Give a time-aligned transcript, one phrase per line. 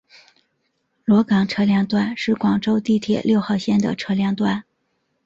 [1.05, 4.63] 萝岗车辆段是广州地铁六号线的车辆段。